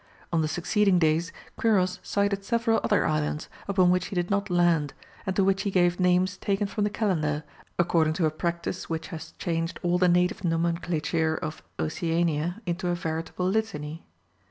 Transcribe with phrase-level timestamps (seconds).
[0.33, 4.95] On the succeeding days Quiros sighted several other islands, upon which he did not land,
[5.27, 7.43] and to which he gave names taken from the Calendar,
[7.77, 12.95] according to a practice which has changed all the native nomenclature of Oceania into a
[12.95, 14.03] veritable litany.